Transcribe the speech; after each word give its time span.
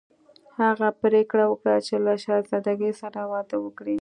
هغه 0.61 0.87
پریکړه 1.01 1.45
وکړه 1.47 1.77
چې 1.87 1.95
له 2.05 2.13
شهزادګۍ 2.23 2.91
سره 3.01 3.19
واده 3.31 3.57
وکړي. 3.61 3.97